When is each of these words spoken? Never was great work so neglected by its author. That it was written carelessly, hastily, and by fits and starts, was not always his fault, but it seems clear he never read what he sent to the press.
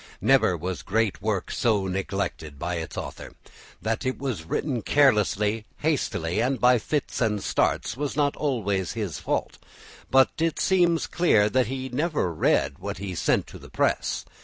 Never 0.19 0.57
was 0.57 0.81
great 0.81 1.21
work 1.21 1.51
so 1.51 1.85
neglected 1.85 2.57
by 2.57 2.77
its 2.77 2.97
author. 2.97 3.33
That 3.83 4.03
it 4.03 4.17
was 4.17 4.45
written 4.45 4.81
carelessly, 4.81 5.67
hastily, 5.77 6.39
and 6.41 6.59
by 6.59 6.79
fits 6.79 7.21
and 7.21 7.43
starts, 7.43 7.95
was 7.95 8.15
not 8.15 8.35
always 8.35 8.93
his 8.93 9.19
fault, 9.19 9.59
but 10.09 10.31
it 10.39 10.57
seems 10.59 11.05
clear 11.05 11.49
he 11.63 11.87
never 11.89 12.33
read 12.33 12.79
what 12.79 12.97
he 12.97 13.13
sent 13.13 13.45
to 13.45 13.59
the 13.59 13.69
press. 13.69 14.25